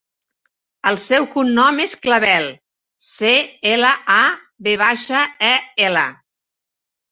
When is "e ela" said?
5.53-6.11